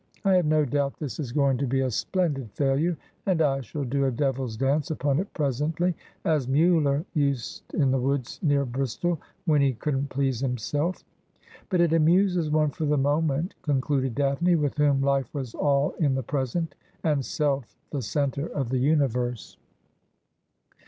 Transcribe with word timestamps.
I 0.25 0.33
have 0.33 0.47
no 0.47 0.65
doubt 0.65 0.95
this 0.97 1.19
is 1.19 1.31
going 1.31 1.59
to 1.59 1.67
be 1.67 1.81
a 1.81 1.91
splendid 1.91 2.49
failure, 2.53 2.97
and 3.27 3.39
I 3.39 3.61
shall 3.61 3.83
do 3.83 4.05
a 4.05 4.11
devil's 4.11 4.57
dance 4.57 4.89
upon 4.89 5.19
it 5.19 5.31
presently, 5.35 5.93
as 6.25 6.47
Mliller 6.47 7.05
used 7.13 7.71
in 7.75 7.91
the 7.91 7.99
woods 8.01 8.39
near 8.41 8.65
Bristol, 8.65 9.21
when 9.45 9.61
he 9.61 9.73
couldn't 9.73 10.09
please 10.09 10.39
himself. 10.39 11.03
But 11.69 11.81
it 11.81 11.93
amuses 11.93 12.49
one 12.49 12.71
for 12.71 12.85
the 12.85 12.97
moment,' 12.97 13.53
concluded 13.61 14.15
Daphne, 14.15 14.55
with 14.55 14.75
whom 14.75 15.03
life 15.03 15.31
was 15.35 15.53
all 15.53 15.91
in 15.99 16.15
the 16.15 16.23
present, 16.23 16.73
and 17.03 17.23
self 17.23 17.77
the 17.91 18.01
centre 18.01 18.47
of 18.47 18.69
the 18.69 18.79
universe. 18.79 19.55